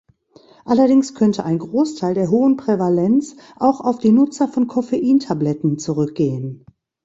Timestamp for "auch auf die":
3.57-4.11